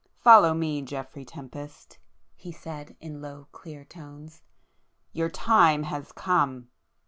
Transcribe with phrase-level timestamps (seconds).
[0.23, 1.99] "Follow me, Geoffrey Tempest,—"
[2.35, 6.69] he said in low clear tones—"Your time has come!"